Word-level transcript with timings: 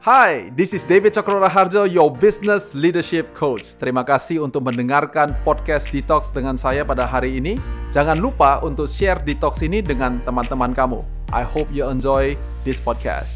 Hai, 0.00 0.48
this 0.56 0.72
is 0.72 0.88
David 0.88 1.12
Cokro 1.12 1.44
Raharjo, 1.44 1.84
your 1.84 2.08
business 2.08 2.72
leadership 2.72 3.36
coach. 3.36 3.76
Terima 3.76 4.00
kasih 4.00 4.40
untuk 4.40 4.64
mendengarkan 4.64 5.36
podcast 5.44 5.92
Detox 5.92 6.32
dengan 6.32 6.56
saya 6.56 6.88
pada 6.88 7.04
hari 7.04 7.36
ini. 7.36 7.60
Jangan 7.92 8.16
lupa 8.16 8.64
untuk 8.64 8.88
share 8.88 9.20
Detox 9.20 9.60
ini 9.60 9.84
dengan 9.84 10.16
teman-teman 10.24 10.72
kamu. 10.72 11.04
I 11.36 11.44
hope 11.44 11.68
you 11.68 11.84
enjoy 11.84 12.32
this 12.64 12.80
podcast. 12.80 13.28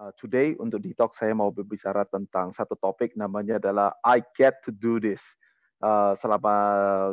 Uh, 0.00 0.16
today 0.16 0.56
untuk 0.56 0.80
Detox 0.80 1.20
saya 1.20 1.36
mau 1.36 1.52
berbicara 1.52 2.08
tentang 2.08 2.56
satu 2.56 2.72
topik 2.72 3.12
namanya 3.20 3.60
adalah 3.60 4.00
I 4.00 4.24
get 4.32 4.64
to 4.64 4.72
do 4.72 4.96
this 4.96 5.20
selama 6.12 6.54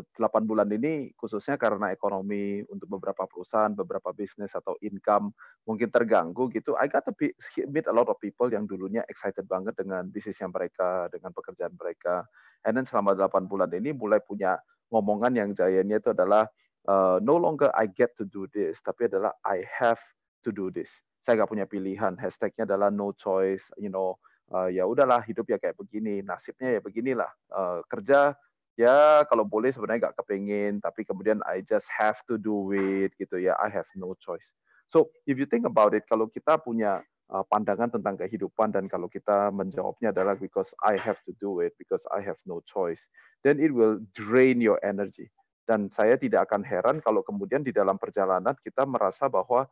8 0.03 0.43
bulan 0.43 0.67
ini 0.67 1.15
khususnya 1.15 1.55
karena 1.55 1.95
ekonomi 1.95 2.59
untuk 2.67 2.99
beberapa 2.99 3.23
perusahaan, 3.23 3.71
beberapa 3.71 4.11
bisnis 4.11 4.51
atau 4.51 4.75
income 4.83 5.31
mungkin 5.63 5.87
terganggu 5.87 6.51
gitu. 6.51 6.75
I 6.75 6.91
got 6.91 7.07
to 7.07 7.15
be, 7.15 7.31
meet 7.71 7.87
a 7.87 7.95
lot 7.95 8.11
of 8.11 8.19
people 8.19 8.51
yang 8.51 8.67
dulunya 8.67 9.07
excited 9.07 9.47
banget 9.47 9.79
dengan 9.79 10.11
bisnisnya 10.11 10.51
mereka, 10.51 11.07
dengan 11.07 11.31
pekerjaan 11.31 11.79
mereka. 11.79 12.27
And 12.67 12.75
then 12.75 12.83
selama 12.83 13.15
8 13.15 13.47
bulan 13.47 13.71
ini 13.71 13.95
mulai 13.95 14.19
punya 14.19 14.59
ngomongan 14.91 15.31
yang 15.39 15.49
jayanya 15.55 16.03
itu 16.03 16.11
adalah 16.11 16.51
uh, 16.91 17.23
no 17.23 17.39
longer 17.39 17.71
I 17.71 17.87
get 17.87 18.19
to 18.19 18.27
do 18.27 18.51
this, 18.51 18.83
tapi 18.83 19.07
adalah 19.07 19.31
I 19.47 19.63
have 19.63 19.99
to 20.43 20.51
do 20.51 20.67
this. 20.71 20.91
Saya 21.23 21.43
nggak 21.43 21.51
punya 21.51 21.65
pilihan. 21.67 22.15
Hashtagnya 22.19 22.67
adalah 22.67 22.91
no 22.91 23.11
choice, 23.15 23.67
you 23.79 23.91
know, 23.91 24.19
uh, 24.51 24.71
ya 24.71 24.87
udahlah 24.87 25.23
hidup 25.23 25.47
ya 25.51 25.59
kayak 25.59 25.75
begini, 25.75 26.23
nasibnya 26.23 26.79
ya 26.79 26.81
beginilah. 26.83 27.31
Uh, 27.51 27.79
kerja 27.91 28.35
ya 28.77 29.25
kalau 29.25 29.43
boleh 29.43 29.73
sebenarnya 29.73 30.07
nggak 30.07 30.17
kepingin, 30.23 30.79
tapi 30.79 31.03
kemudian 31.03 31.41
I 31.43 31.65
just 31.65 31.89
have 31.89 32.21
to 32.29 32.37
do 32.37 32.71
it 32.77 33.17
gitu 33.17 33.41
ya, 33.41 33.57
I 33.57 33.73
have 33.73 33.89
no 33.97 34.13
choice. 34.21 34.45
So 34.87 35.11
if 35.27 35.35
you 35.35 35.49
think 35.49 35.67
about 35.67 35.97
it, 35.97 36.07
kalau 36.07 36.31
kita 36.31 36.61
punya 36.61 37.03
uh, 37.33 37.43
pandangan 37.43 37.91
tentang 37.91 38.15
kehidupan 38.15 38.71
dan 38.71 38.87
kalau 38.87 39.11
kita 39.11 39.51
menjawabnya 39.51 40.15
adalah 40.15 40.37
because 40.37 40.71
I 40.79 40.95
have 40.95 41.19
to 41.27 41.35
do 41.41 41.59
it, 41.59 41.75
because 41.75 42.05
I 42.13 42.23
have 42.23 42.39
no 42.47 42.63
choice, 42.63 43.03
then 43.43 43.59
it 43.59 43.73
will 43.73 43.99
drain 44.15 44.63
your 44.63 44.79
energy. 44.85 45.27
Dan 45.67 45.91
saya 45.91 46.15
tidak 46.15 46.47
akan 46.47 46.63
heran 46.63 47.03
kalau 47.03 47.19
kemudian 47.19 47.59
di 47.59 47.75
dalam 47.75 47.99
perjalanan 47.99 48.55
kita 48.63 48.87
merasa 48.87 49.27
bahwa 49.27 49.67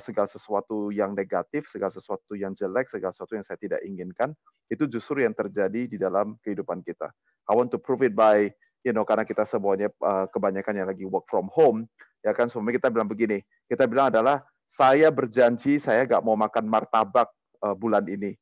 segala 0.00 0.28
sesuatu 0.28 0.92
yang 0.92 1.16
negatif, 1.16 1.64
segala 1.72 1.88
sesuatu 1.88 2.36
yang 2.36 2.52
jelek, 2.52 2.92
segala 2.92 3.16
sesuatu 3.16 3.32
yang 3.32 3.46
saya 3.46 3.56
tidak 3.56 3.80
inginkan, 3.80 4.36
itu 4.68 4.84
justru 4.84 5.24
yang 5.24 5.32
terjadi 5.32 5.88
di 5.88 5.96
dalam 5.96 6.36
kehidupan 6.44 6.84
kita. 6.84 7.08
I 7.48 7.56
want 7.56 7.72
to 7.72 7.80
prove 7.80 8.04
it 8.04 8.12
by, 8.12 8.52
you 8.84 8.92
know, 8.92 9.08
karena 9.08 9.24
kita 9.24 9.48
semuanya 9.48 9.88
uh, 10.04 10.28
kebanyakan 10.28 10.84
yang 10.84 10.88
lagi 10.88 11.08
work 11.08 11.24
from 11.32 11.48
home, 11.48 11.88
ya 12.20 12.36
kan, 12.36 12.52
semuanya 12.52 12.76
kita 12.76 12.88
bilang 12.92 13.08
begini, 13.08 13.40
kita 13.72 13.88
bilang 13.88 14.12
adalah, 14.12 14.44
saya 14.70 15.10
berjanji 15.10 15.82
saya 15.82 16.06
nggak 16.06 16.22
mau 16.22 16.38
makan 16.38 16.70
martabak 16.70 17.26
uh, 17.64 17.74
bulan 17.74 18.06
ini. 18.06 18.38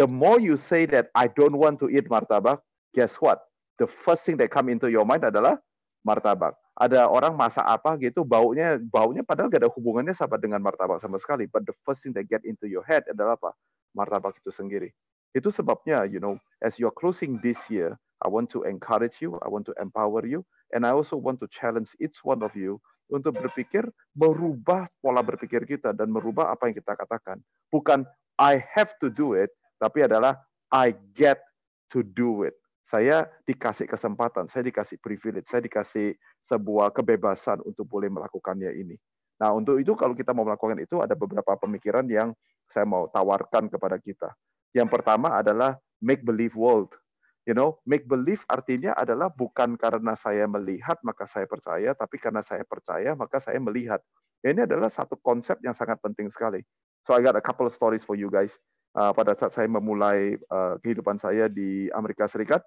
The 0.00 0.08
more 0.08 0.40
you 0.40 0.56
say 0.56 0.88
that 0.94 1.12
I 1.12 1.28
don't 1.28 1.58
want 1.58 1.76
to 1.84 1.92
eat 1.92 2.08
martabak, 2.08 2.62
guess 2.96 3.18
what? 3.20 3.44
The 3.76 3.84
first 3.84 4.24
thing 4.24 4.40
that 4.40 4.48
come 4.48 4.72
into 4.72 4.88
your 4.88 5.04
mind 5.04 5.28
adalah 5.28 5.60
martabak. 6.06 6.56
Ada 6.78 7.10
orang 7.10 7.34
masak 7.34 7.66
apa 7.66 7.98
gitu, 7.98 8.22
baunya 8.22 8.78
baunya 8.78 9.26
padahal 9.26 9.50
gak 9.50 9.66
ada 9.66 9.70
hubungannya 9.74 10.14
sama 10.14 10.38
dengan 10.38 10.62
martabak 10.62 11.02
sama 11.02 11.18
sekali. 11.18 11.50
But 11.50 11.66
the 11.66 11.74
first 11.82 12.06
thing 12.06 12.14
that 12.14 12.30
get 12.30 12.46
into 12.46 12.70
your 12.70 12.86
head 12.86 13.02
adalah 13.10 13.34
apa? 13.34 13.50
Martabak 13.98 14.38
itu 14.38 14.54
sendiri. 14.54 14.94
Itu 15.34 15.50
sebabnya, 15.50 16.06
you 16.06 16.22
know, 16.22 16.38
as 16.62 16.78
you're 16.78 16.94
closing 16.94 17.42
this 17.42 17.58
year, 17.66 17.98
I 18.22 18.30
want 18.30 18.54
to 18.54 18.62
encourage 18.62 19.18
you, 19.18 19.42
I 19.42 19.50
want 19.50 19.66
to 19.66 19.74
empower 19.82 20.22
you, 20.22 20.46
and 20.70 20.86
I 20.86 20.94
also 20.94 21.18
want 21.18 21.42
to 21.42 21.50
challenge 21.50 21.98
each 21.98 22.22
one 22.22 22.46
of 22.46 22.54
you 22.54 22.78
untuk 23.10 23.34
berpikir 23.42 23.82
merubah 24.14 24.86
pola 25.02 25.24
berpikir 25.24 25.66
kita 25.66 25.90
dan 25.96 26.14
merubah 26.14 26.54
apa 26.54 26.70
yang 26.70 26.78
kita 26.78 26.94
katakan. 26.94 27.42
Bukan 27.74 28.06
I 28.38 28.62
have 28.78 28.94
to 29.02 29.10
do 29.10 29.34
it, 29.34 29.50
tapi 29.82 30.06
adalah 30.06 30.38
I 30.70 30.94
get 31.16 31.42
to 31.90 32.04
do 32.04 32.46
it 32.46 32.54
saya 32.88 33.28
dikasih 33.44 33.84
kesempatan, 33.84 34.48
saya 34.48 34.64
dikasih 34.64 34.96
privilege, 34.96 35.44
saya 35.44 35.60
dikasih 35.60 36.16
sebuah 36.40 36.88
kebebasan 36.96 37.60
untuk 37.60 37.84
boleh 37.84 38.08
melakukannya 38.08 38.72
ini. 38.80 38.96
Nah, 39.36 39.52
untuk 39.52 39.76
itu 39.76 39.92
kalau 39.92 40.16
kita 40.16 40.32
mau 40.32 40.48
melakukan 40.48 40.80
itu 40.80 40.96
ada 41.04 41.12
beberapa 41.12 41.52
pemikiran 41.60 42.08
yang 42.08 42.32
saya 42.64 42.88
mau 42.88 43.04
tawarkan 43.12 43.68
kepada 43.68 44.00
kita. 44.00 44.32
Yang 44.72 44.88
pertama 44.88 45.36
adalah 45.36 45.76
make 46.00 46.24
believe 46.24 46.56
world. 46.56 46.96
You 47.44 47.52
know, 47.52 47.76
make 47.84 48.08
believe 48.08 48.40
artinya 48.48 48.96
adalah 48.96 49.28
bukan 49.32 49.76
karena 49.76 50.16
saya 50.16 50.48
melihat 50.48 50.96
maka 51.04 51.28
saya 51.28 51.44
percaya, 51.44 51.92
tapi 51.92 52.16
karena 52.16 52.40
saya 52.40 52.64
percaya 52.64 53.12
maka 53.12 53.36
saya 53.36 53.60
melihat. 53.60 54.00
Ini 54.40 54.64
adalah 54.64 54.88
satu 54.88 55.20
konsep 55.20 55.60
yang 55.60 55.76
sangat 55.76 56.00
penting 56.00 56.32
sekali. 56.32 56.64
So 57.04 57.12
I 57.12 57.20
got 57.20 57.36
a 57.36 57.44
couple 57.44 57.68
of 57.68 57.76
stories 57.76 58.04
for 58.04 58.16
you 58.16 58.32
guys. 58.32 58.56
Uh, 58.96 59.12
pada 59.12 59.36
saat 59.36 59.52
saya 59.52 59.68
memulai 59.68 60.40
uh, 60.48 60.80
kehidupan 60.80 61.20
saya 61.20 61.48
di 61.48 61.88
Amerika 61.92 62.24
Serikat, 62.28 62.64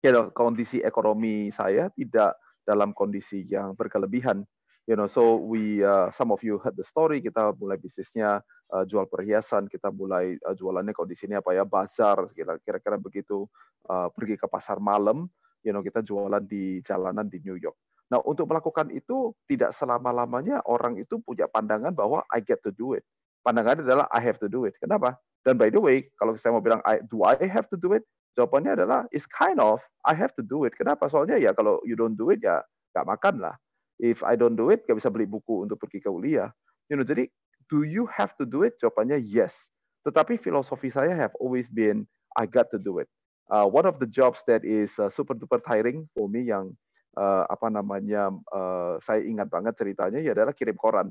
you 0.00 0.12
know, 0.12 0.32
kondisi 0.32 0.80
ekonomi 0.80 1.52
saya 1.52 1.92
tidak 1.92 2.36
dalam 2.64 2.92
kondisi 2.96 3.44
yang 3.48 3.76
berkelebihan. 3.76 4.44
You 4.88 4.98
know, 4.98 5.06
so 5.06 5.38
we 5.38 5.84
uh, 5.86 6.10
some 6.10 6.34
of 6.34 6.42
you 6.42 6.58
heard 6.58 6.74
the 6.74 6.82
story. 6.82 7.22
Kita 7.22 7.54
mulai 7.54 7.78
bisnisnya 7.78 8.42
uh, 8.74 8.84
jual 8.88 9.06
perhiasan, 9.06 9.70
kita 9.70 9.92
mulai 9.92 10.34
uh, 10.42 10.56
jualannya 10.56 10.96
kondisinya 10.96 11.38
apa 11.38 11.54
ya, 11.54 11.62
bazar, 11.62 12.26
kira-kira 12.34 12.98
begitu. 12.98 13.46
Uh, 13.86 14.10
pergi 14.10 14.34
ke 14.40 14.46
pasar 14.50 14.82
malam, 14.82 15.30
you 15.62 15.70
know, 15.70 15.84
kita 15.84 16.02
jualan 16.02 16.42
di 16.42 16.82
jalanan 16.82 17.28
di 17.28 17.38
New 17.44 17.60
York. 17.60 17.76
Nah, 18.10 18.18
untuk 18.26 18.50
melakukan 18.50 18.90
itu 18.90 19.30
tidak 19.46 19.70
selama-lamanya 19.70 20.66
orang 20.66 20.98
itu 20.98 21.22
punya 21.22 21.46
pandangan 21.46 21.94
bahwa 21.94 22.26
I 22.26 22.42
get 22.42 22.58
to 22.66 22.74
do 22.74 22.98
it. 22.98 23.06
Pandangannya 23.46 23.86
adalah 23.86 24.06
I 24.10 24.18
have 24.26 24.42
to 24.42 24.50
do 24.50 24.66
it. 24.66 24.74
Kenapa? 24.82 25.14
Dan 25.46 25.54
by 25.56 25.70
the 25.70 25.78
way, 25.78 26.10
kalau 26.18 26.34
saya 26.34 26.52
mau 26.52 26.60
bilang 26.60 26.82
I, 26.82 26.98
do 27.06 27.22
I 27.22 27.38
have 27.46 27.70
to 27.70 27.78
do 27.78 27.94
it? 27.94 28.02
Jawabannya 28.38 28.78
adalah 28.78 29.00
is 29.10 29.26
kind 29.26 29.58
of 29.58 29.82
I 30.06 30.14
have 30.14 30.32
to 30.38 30.44
do 30.44 30.64
it. 30.64 30.74
Kenapa? 30.78 31.10
Soalnya 31.10 31.36
ya 31.36 31.50
kalau 31.54 31.82
you 31.82 31.98
don't 31.98 32.14
do 32.14 32.30
it 32.30 32.40
ya 32.40 32.62
nggak 32.94 33.06
makan 33.06 33.34
lah. 33.42 33.54
If 34.00 34.24
I 34.24 34.38
don't 34.38 34.56
do 34.56 34.72
it, 34.72 34.86
nggak 34.88 34.96
bisa 34.96 35.12
beli 35.12 35.28
buku 35.28 35.68
untuk 35.68 35.76
pergi 35.76 36.00
ke 36.00 36.08
kuliah. 36.08 36.48
You 36.88 36.96
know, 36.96 37.04
jadi 37.04 37.28
do 37.68 37.84
you 37.84 38.08
have 38.08 38.32
to 38.40 38.48
do 38.48 38.64
it? 38.64 38.80
Jawabannya 38.80 39.20
yes. 39.20 39.54
Tetapi 40.02 40.40
filosofi 40.40 40.88
saya 40.88 41.12
have 41.12 41.36
always 41.36 41.68
been 41.68 42.08
I 42.34 42.48
got 42.48 42.72
to 42.72 42.80
do 42.80 42.98
it. 43.02 43.10
Uh, 43.50 43.66
one 43.66 43.84
of 43.84 43.98
the 43.98 44.06
jobs 44.06 44.40
that 44.46 44.62
is 44.62 44.94
uh, 45.02 45.10
super 45.10 45.34
duper 45.34 45.58
tiring 45.58 46.06
for 46.14 46.30
me 46.30 46.46
yang 46.46 46.70
uh, 47.18 47.42
apa 47.50 47.66
namanya 47.66 48.30
uh, 48.54 48.94
saya 49.02 49.26
ingat 49.26 49.50
banget 49.50 49.74
ceritanya 49.74 50.22
ya 50.22 50.32
adalah 50.32 50.54
kirim 50.54 50.78
koran. 50.78 51.10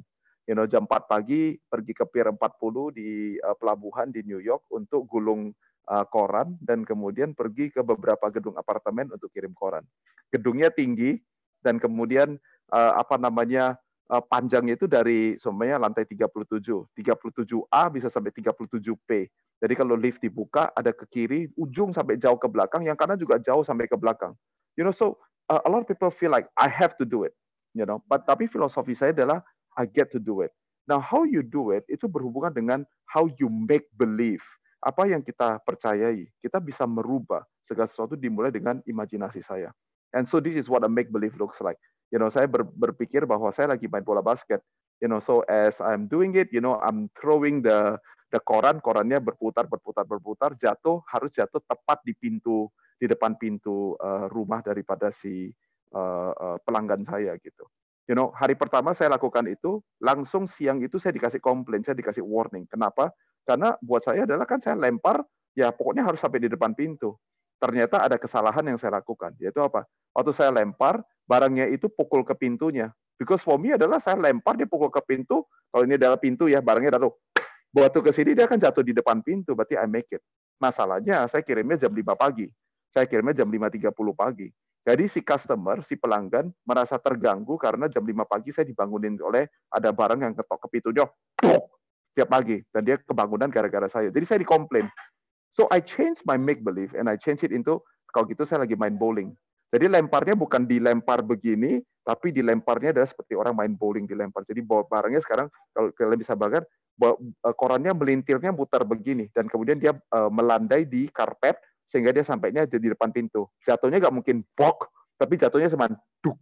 You 0.49 0.57
know, 0.57 0.65
jam 0.65 0.89
4 0.89 1.05
pagi 1.05 1.61
pergi 1.61 1.93
ke 1.93 2.09
Pier 2.09 2.25
40 2.25 2.97
di 2.97 3.37
uh, 3.37 3.53
pelabuhan 3.53 4.09
di 4.09 4.25
New 4.25 4.41
York 4.41 4.65
untuk 4.73 5.05
gulung 5.05 5.53
uh, 5.89 6.05
koran 6.05 6.55
dan 6.61 6.85
kemudian 6.85 7.33
pergi 7.33 7.73
ke 7.73 7.81
beberapa 7.81 8.29
gedung 8.29 8.55
apartemen 8.55 9.09
untuk 9.09 9.33
kirim 9.33 9.51
koran. 9.57 9.81
Gedungnya 10.29 10.69
tinggi 10.69 11.17
dan 11.65 11.81
kemudian 11.81 12.37
uh, 12.69 12.93
apa 12.95 13.17
namanya 13.17 13.75
uh, 14.13 14.21
panjangnya 14.21 14.77
itu 14.77 14.85
dari 14.85 15.35
semuanya 15.41 15.81
lantai 15.81 16.05
37. 16.05 16.63
37A 16.93 17.83
bisa 17.89 18.07
sampai 18.07 18.29
37P. 18.31 19.09
Jadi 19.59 19.73
kalau 19.75 19.99
lift 19.99 20.23
dibuka 20.23 20.71
ada 20.71 20.95
ke 20.95 21.03
kiri, 21.11 21.51
ujung 21.59 21.91
sampai 21.91 22.15
jauh 22.15 22.39
ke 22.39 22.47
belakang, 22.47 22.87
yang 22.87 22.95
kanan 22.95 23.19
juga 23.19 23.35
jauh 23.43 23.65
sampai 23.65 23.91
ke 23.91 23.97
belakang. 23.99 24.31
You 24.79 24.87
know, 24.87 24.95
so 24.95 25.19
uh, 25.51 25.59
a 25.59 25.69
lot 25.69 25.83
of 25.83 25.87
people 25.89 26.07
feel 26.13 26.31
like 26.31 26.47
I 26.55 26.71
have 26.71 26.95
to 27.01 27.05
do 27.05 27.27
it. 27.27 27.35
You 27.75 27.83
know, 27.83 27.99
but 28.07 28.23
tapi 28.23 28.47
filosofi 28.47 28.95
saya 28.95 29.11
adalah 29.11 29.43
I 29.75 29.85
get 29.85 30.09
to 30.15 30.19
do 30.21 30.41
it. 30.41 30.55
Now, 30.89 30.97
how 30.97 31.21
you 31.21 31.45
do 31.45 31.69
it 31.69 31.85
itu 31.85 32.09
berhubungan 32.09 32.49
dengan 32.49 32.81
how 33.05 33.29
you 33.37 33.45
make 33.45 33.85
believe 33.93 34.41
apa 34.79 35.03
yang 35.11 35.19
kita 35.19 35.59
percayai, 35.63 36.27
kita 36.39 36.57
bisa 36.63 36.87
merubah 36.87 37.43
segala 37.67 37.87
sesuatu 37.87 38.15
dimulai 38.15 38.49
dengan 38.49 38.79
imajinasi 38.87 39.43
saya. 39.43 39.69
And 40.15 40.25
so 40.25 40.41
this 40.41 40.57
is 40.57 40.71
what 40.71 40.81
a 40.81 40.89
make 40.89 41.13
believe 41.13 41.37
looks 41.37 41.61
like. 41.61 41.77
You 42.09 42.17
know, 42.17 42.33
saya 42.33 42.49
ber, 42.49 42.65
berpikir 42.65 43.29
bahwa 43.29 43.53
saya 43.53 43.75
lagi 43.75 43.85
main 43.85 44.01
bola 44.01 44.25
basket. 44.25 44.65
You 44.97 45.07
know, 45.07 45.21
so 45.21 45.45
as 45.45 45.77
I'm 45.77 46.09
doing 46.09 46.33
it, 46.33 46.49
you 46.49 46.59
know, 46.59 46.81
I'm 46.81 47.13
throwing 47.13 47.61
the 47.61 48.01
the 48.33 48.41
koran, 48.41 48.81
korannya 48.81 49.21
berputar, 49.21 49.69
berputar, 49.69 50.05
berputar, 50.09 50.57
jatuh 50.57 51.05
harus 51.07 51.33
jatuh 51.33 51.61
tepat 51.65 52.01
di 52.05 52.17
pintu 52.17 52.69
di 52.99 53.07
depan 53.07 53.37
pintu 53.39 53.95
uh, 54.01 54.27
rumah 54.27 54.59
daripada 54.59 55.07
si 55.13 55.53
uh, 55.95 56.33
uh, 56.33 56.57
pelanggan 56.65 57.05
saya 57.07 57.37
gitu. 57.39 57.63
You 58.09 58.17
know, 58.17 58.33
hari 58.33 58.57
pertama 58.57 58.97
saya 58.97 59.13
lakukan 59.13 59.45
itu, 59.45 59.85
langsung 60.01 60.49
siang 60.49 60.81
itu 60.81 60.97
saya 60.97 61.13
dikasih 61.13 61.37
komplain, 61.37 61.85
saya 61.85 61.93
dikasih 61.93 62.25
warning. 62.25 62.65
Kenapa? 62.65 63.13
Karena 63.49 63.73
buat 63.81 64.05
saya 64.05 64.29
adalah 64.29 64.45
kan 64.45 64.61
saya 64.61 64.77
lempar, 64.77 65.25
ya 65.57 65.73
pokoknya 65.73 66.05
harus 66.05 66.21
sampai 66.21 66.45
di 66.45 66.53
depan 66.53 66.77
pintu. 66.77 67.17
Ternyata 67.57 68.05
ada 68.05 68.21
kesalahan 68.21 68.61
yang 68.61 68.77
saya 68.77 69.01
lakukan, 69.01 69.33
yaitu 69.41 69.57
apa? 69.57 69.89
Waktu 70.13 70.37
saya 70.37 70.53
lempar, 70.53 71.01
barangnya 71.25 71.65
itu 71.73 71.89
pukul 71.89 72.21
ke 72.21 72.37
pintunya. 72.37 72.93
Because 73.17 73.41
for 73.41 73.57
me 73.57 73.73
adalah 73.73 73.97
saya 73.97 74.21
lempar, 74.21 74.53
dia 74.53 74.69
pukul 74.69 74.93
ke 74.93 75.01
pintu, 75.01 75.49
kalau 75.73 75.81
ini 75.81 75.97
adalah 75.97 76.21
pintu 76.21 76.45
ya, 76.45 76.61
barangnya 76.61 77.01
lalu 77.01 77.09
tuh 77.89 78.05
ke 78.05 78.13
sini, 78.13 78.37
dia 78.37 78.45
akan 78.45 78.61
jatuh 78.61 78.85
di 78.85 78.93
depan 78.93 79.25
pintu, 79.25 79.57
berarti 79.57 79.81
I 79.81 79.89
make 79.89 80.13
it. 80.13 80.21
Masalahnya, 80.61 81.25
saya 81.25 81.41
kirimnya 81.41 81.81
jam 81.81 81.89
5 81.89 82.05
pagi. 82.13 82.45
Saya 82.93 83.09
kirimnya 83.09 83.33
jam 83.33 83.49
5.30 83.49 83.91
pagi. 84.13 84.47
Jadi 84.85 85.05
si 85.09 85.25
customer, 85.25 85.81
si 85.81 85.97
pelanggan 85.97 86.53
merasa 86.63 87.01
terganggu 87.01 87.57
karena 87.57 87.89
jam 87.89 88.05
5 88.05 88.13
pagi 88.29 88.53
saya 88.53 88.69
dibangunin 88.69 89.17
oleh 89.19 89.49
ada 89.73 89.89
barang 89.89 90.21
yang 90.21 90.33
ketok 90.37 90.69
ke 90.69 90.79
pintunya 90.79 91.05
tiap 92.17 92.29
pagi 92.29 92.61
dan 92.73 92.85
dia 92.85 92.97
kebangunan 93.01 93.49
gara-gara 93.49 93.85
saya. 93.85 94.09
Jadi 94.09 94.25
saya 94.25 94.39
dikomplain. 94.41 94.89
So 95.53 95.67
I 95.73 95.81
change 95.81 96.21
my 96.23 96.37
make 96.39 96.61
believe 96.61 96.93
and 96.95 97.09
I 97.09 97.17
change 97.17 97.43
it 97.43 97.51
into 97.51 97.81
kalau 98.13 98.25
gitu 98.29 98.45
saya 98.45 98.65
lagi 98.65 98.73
main 98.77 98.97
bowling. 98.97 99.33
Jadi 99.69 99.85
lemparnya 99.85 100.33
bukan 100.33 100.65
dilempar 100.65 101.21
begini, 101.21 101.77
tapi 102.01 102.33
dilemparnya 102.33 102.89
adalah 102.89 103.05
seperti 103.05 103.37
orang 103.37 103.53
main 103.53 103.73
bowling 103.77 104.09
dilempar. 104.09 104.41
Jadi 104.49 104.65
barangnya 104.65 105.21
sekarang 105.21 105.45
kalau 105.77 105.93
kalian 105.93 106.17
bisa 106.17 106.33
bayangkan 106.33 106.65
eh, 107.05 107.53
korannya 107.53 107.93
melintirnya 107.93 108.49
muter 108.49 108.81
begini 108.81 109.29
dan 109.31 109.45
kemudian 109.45 109.77
dia 109.77 109.93
uh, 110.09 110.27
melandai 110.33 110.89
di 110.89 111.05
karpet 111.13 111.55
sehingga 111.85 112.09
dia 112.09 112.25
sampainya 112.25 112.65
di 112.65 112.89
depan 112.89 113.13
pintu. 113.13 113.45
Jatuhnya 113.61 114.01
nggak 114.01 114.15
mungkin 114.15 114.41
bok, 114.57 114.89
tapi 115.21 115.37
jatuhnya 115.37 115.69
cuma 115.69 115.89
duk. 116.25 116.37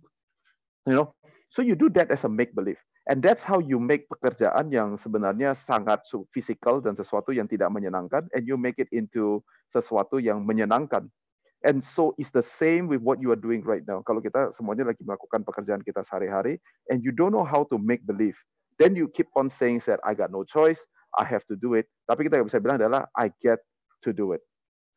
You 0.88 0.96
know, 0.96 1.08
so 1.52 1.60
you 1.60 1.76
do 1.76 1.92
that 2.00 2.08
as 2.12 2.24
a 2.24 2.32
make 2.32 2.56
believe. 2.56 2.80
And 3.08 3.24
that's 3.24 3.40
how 3.40 3.64
you 3.64 3.80
make 3.80 4.12
pekerjaan 4.12 4.68
yang 4.68 5.00
sebenarnya 5.00 5.56
sangat 5.56 6.04
physical 6.36 6.84
dan 6.84 6.92
sesuatu 6.92 7.32
yang 7.32 7.48
tidak 7.48 7.72
menyenangkan, 7.72 8.28
and 8.36 8.44
you 8.44 8.60
make 8.60 8.76
it 8.84 8.92
into 8.92 9.40
sesuatu 9.72 10.20
yang 10.20 10.44
menyenangkan. 10.44 11.08
And 11.64 11.80
so 11.80 12.12
it's 12.20 12.36
the 12.36 12.44
same 12.44 12.92
with 12.92 13.00
what 13.00 13.24
you 13.24 13.32
are 13.32 13.40
doing 13.40 13.64
right 13.64 13.82
now. 13.88 14.04
Kalau 14.04 14.20
kita 14.20 14.52
semuanya 14.52 14.92
lagi 14.92 15.08
melakukan 15.08 15.48
pekerjaan 15.48 15.82
kita 15.88 16.04
sehari-hari, 16.04 16.60
and 16.92 17.00
you 17.00 17.16
don't 17.16 17.32
know 17.32 17.48
how 17.48 17.64
to 17.72 17.80
make 17.80 18.04
believe, 18.04 18.36
then 18.76 18.92
you 18.92 19.08
keep 19.08 19.32
on 19.40 19.48
saying 19.48 19.80
that 19.88 20.04
I 20.04 20.12
got 20.12 20.28
no 20.28 20.44
choice, 20.44 20.84
I 21.16 21.24
have 21.24 21.48
to 21.48 21.56
do 21.56 21.80
it. 21.80 21.88
Tapi 22.12 22.28
kita 22.28 22.44
bisa 22.44 22.60
bilang 22.60 22.76
adalah 22.76 23.08
I 23.16 23.32
get 23.40 23.64
to 24.04 24.12
do 24.12 24.36
it. 24.36 24.44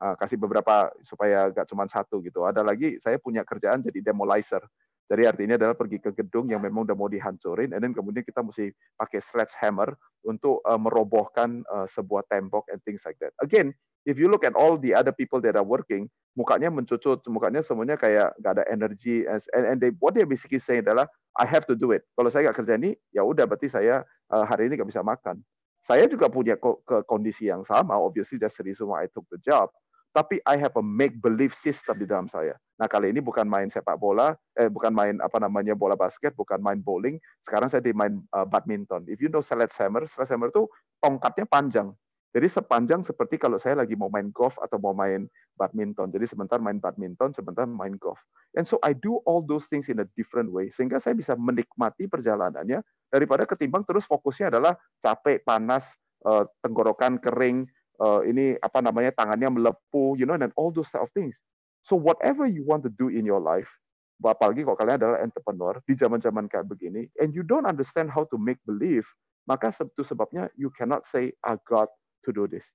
Uh, 0.01 0.19
kasih 0.19 0.41
beberapa 0.41 0.91
supaya 1.05 1.53
gak 1.53 1.69
cuma 1.71 1.87
satu 1.87 2.19
gitu. 2.25 2.43
Ada 2.43 2.65
lagi 2.65 2.99
saya 2.99 3.23
punya 3.23 3.47
kerjaan 3.47 3.85
jadi 3.85 4.01
demolizer. 4.03 4.65
Jadi 5.11 5.27
artinya 5.27 5.59
adalah 5.59 5.75
pergi 5.75 5.99
ke 5.99 6.15
gedung 6.15 6.47
yang 6.55 6.62
memang 6.62 6.87
udah 6.87 6.95
mau 6.95 7.11
dihancurin, 7.11 7.75
then 7.75 7.91
kemudian 7.91 8.23
kita 8.23 8.47
mesti 8.47 8.71
pakai 8.95 9.19
sledgehammer 9.19 9.99
untuk 10.23 10.62
uh, 10.62 10.79
merobohkan 10.79 11.67
uh, 11.67 11.83
sebuah 11.91 12.31
tembok 12.31 12.71
and 12.71 12.79
things 12.87 13.03
like 13.03 13.19
that. 13.19 13.35
Again, 13.43 13.75
if 14.07 14.23
you 14.23 14.31
look 14.31 14.47
at 14.47 14.55
all 14.55 14.79
the 14.79 14.95
other 14.95 15.11
people 15.11 15.43
that 15.43 15.59
are 15.59 15.67
working, 15.67 16.07
mukanya 16.39 16.71
mencucut, 16.71 17.27
mukanya 17.27 17.59
semuanya 17.59 17.99
kayak 17.99 18.39
gak 18.39 18.62
ada 18.62 18.65
energi, 18.71 19.27
and, 19.27 19.43
and 19.67 19.79
they, 19.83 19.91
what 19.99 20.15
they 20.15 20.23
basically 20.23 20.62
say 20.62 20.79
adalah, 20.79 21.11
I 21.35 21.43
have 21.43 21.67
to 21.67 21.75
do 21.75 21.91
it. 21.91 22.06
Kalau 22.15 22.31
saya 22.31 22.47
nggak 22.47 22.63
kerja 22.63 22.79
ini, 22.79 22.95
ya 23.11 23.27
udah 23.27 23.51
berarti 23.51 23.67
saya 23.67 24.06
uh, 24.31 24.45
hari 24.47 24.71
ini 24.71 24.79
nggak 24.79 24.95
bisa 24.95 25.03
makan. 25.03 25.43
Saya 25.83 26.06
juga 26.06 26.31
punya 26.31 26.55
ke 26.61 27.03
kondisi 27.09 27.51
yang 27.51 27.67
sama, 27.67 27.99
obviously 27.99 28.39
that's 28.39 28.55
the 28.61 28.65
reason 28.69 28.87
why 28.87 29.03
I 29.03 29.09
took 29.11 29.27
the 29.33 29.41
job. 29.43 29.75
Tapi 30.11 30.43
I 30.43 30.59
have 30.59 30.75
a 30.75 30.83
make 30.83 31.23
believe 31.23 31.55
system 31.55 32.03
di 32.03 32.07
dalam 32.07 32.27
saya. 32.27 32.59
Nah 32.83 32.91
kali 32.91 33.15
ini 33.15 33.23
bukan 33.23 33.47
main 33.47 33.71
sepak 33.71 33.95
bola, 34.01 34.35
eh 34.59 34.67
bukan 34.67 34.91
main 34.91 35.23
apa 35.23 35.39
namanya 35.39 35.77
bola 35.79 35.95
basket, 35.95 36.35
bukan 36.35 36.59
main 36.59 36.83
bowling. 36.83 37.21
Sekarang 37.47 37.71
saya 37.71 37.85
di 37.85 37.95
main 37.95 38.19
uh, 38.35 38.43
badminton. 38.43 39.07
If 39.07 39.23
you 39.23 39.31
know 39.31 39.45
sledgehammer, 39.45 40.09
sledgehammer 40.11 40.51
itu 40.51 40.67
tongkatnya 40.99 41.47
panjang. 41.47 41.95
Jadi 42.31 42.47
sepanjang 42.47 43.03
seperti 43.03 43.43
kalau 43.43 43.59
saya 43.59 43.83
lagi 43.83 43.99
mau 43.99 44.07
main 44.07 44.31
golf 44.31 44.55
atau 44.62 44.79
mau 44.79 44.95
main 44.95 45.27
badminton. 45.59 46.15
Jadi 46.15 46.31
sebentar 46.31 46.63
main 46.63 46.79
badminton, 46.79 47.35
sebentar 47.35 47.67
main 47.67 47.99
golf. 47.99 48.23
And 48.55 48.63
so 48.63 48.79
I 48.87 48.95
do 48.95 49.19
all 49.27 49.43
those 49.43 49.67
things 49.67 49.91
in 49.91 49.99
a 49.99 50.06
different 50.15 50.51
way 50.51 50.71
sehingga 50.71 51.03
saya 51.03 51.15
bisa 51.19 51.35
menikmati 51.35 52.06
perjalanannya 52.06 52.83
daripada 53.11 53.47
ketimbang 53.47 53.83
terus 53.83 54.06
fokusnya 54.06 54.55
adalah 54.55 54.79
capek, 55.03 55.43
panas, 55.43 55.91
uh, 56.23 56.47
tenggorokan 56.63 57.19
kering, 57.19 57.67
uh, 58.00 58.25
ini 58.25 58.56
apa 58.64 58.81
namanya 58.81 59.12
tangannya 59.14 59.61
melepuh, 59.61 60.17
you 60.17 60.25
know, 60.25 60.35
and 60.35 60.50
all 60.56 60.73
those 60.73 60.88
type 60.88 61.05
of 61.05 61.12
things. 61.12 61.37
So 61.85 61.94
whatever 61.94 62.49
you 62.49 62.64
want 62.64 62.82
to 62.88 62.93
do 62.93 63.12
in 63.12 63.29
your 63.29 63.41
life, 63.41 63.69
apalagi 64.20 64.64
kalau 64.64 64.76
kalian 64.76 64.97
adalah 65.00 65.19
entrepreneur 65.20 65.81
di 65.85 65.94
zaman-zaman 65.97 66.49
kayak 66.49 66.69
begini, 66.69 67.08
and 67.20 67.32
you 67.32 67.44
don't 67.44 67.64
understand 67.69 68.12
how 68.12 68.25
to 68.29 68.37
make 68.37 68.61
believe, 68.69 69.05
maka 69.49 69.73
itu 69.73 70.02
sebabnya 70.05 70.52
you 70.56 70.69
cannot 70.73 71.08
say, 71.08 71.32
I 71.44 71.56
got 71.69 71.88
to 72.25 72.31
do 72.32 72.44
this. 72.44 72.69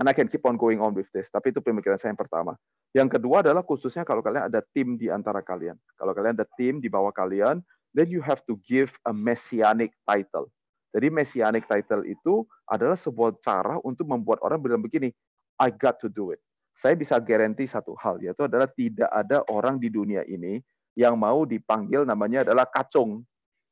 And 0.00 0.08
I 0.08 0.16
can 0.16 0.32
keep 0.32 0.48
on 0.48 0.56
going 0.56 0.80
on 0.80 0.96
with 0.96 1.12
this. 1.12 1.28
Tapi 1.28 1.52
itu 1.52 1.60
pemikiran 1.60 2.00
saya 2.00 2.16
yang 2.16 2.20
pertama. 2.20 2.56
Yang 2.96 3.20
kedua 3.20 3.44
adalah 3.44 3.60
khususnya 3.60 4.00
kalau 4.00 4.24
kalian 4.24 4.48
ada 4.48 4.64
tim 4.72 4.96
di 4.96 5.12
antara 5.12 5.44
kalian. 5.44 5.76
Kalau 6.00 6.16
kalian 6.16 6.40
ada 6.40 6.48
tim 6.56 6.80
di 6.80 6.88
bawah 6.88 7.12
kalian, 7.12 7.60
then 7.92 8.08
you 8.08 8.24
have 8.24 8.40
to 8.48 8.56
give 8.64 8.96
a 9.04 9.12
messianic 9.12 9.92
title. 10.08 10.48
Jadi 10.90 11.06
messianic 11.08 11.70
title 11.70 12.02
itu 12.06 12.42
adalah 12.66 12.98
sebuah 12.98 13.38
cara 13.38 13.78
untuk 13.86 14.10
membuat 14.10 14.42
orang 14.42 14.58
bilang 14.58 14.82
begini, 14.82 15.14
I 15.60 15.70
got 15.70 16.02
to 16.02 16.10
do 16.10 16.34
it. 16.34 16.42
Saya 16.74 16.96
bisa 16.96 17.20
garanti 17.20 17.68
satu 17.68 17.94
hal, 17.98 18.18
yaitu 18.24 18.46
adalah 18.46 18.66
tidak 18.72 19.10
ada 19.12 19.44
orang 19.52 19.76
di 19.78 19.92
dunia 19.92 20.24
ini 20.26 20.58
yang 20.98 21.14
mau 21.14 21.46
dipanggil 21.46 22.02
namanya 22.02 22.42
adalah 22.42 22.66
kacung 22.66 23.22